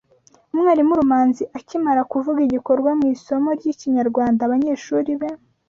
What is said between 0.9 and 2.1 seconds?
Rumanzi akimara